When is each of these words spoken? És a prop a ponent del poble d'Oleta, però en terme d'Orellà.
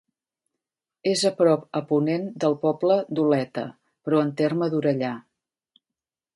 És 1.11 1.21
a 1.29 1.31
prop 1.41 1.67
a 1.81 1.81
ponent 1.91 2.25
del 2.45 2.57
poble 2.65 2.97
d'Oleta, 3.19 3.69
però 4.09 4.25
en 4.25 4.35
terme 4.43 4.73
d'Orellà. 4.75 5.15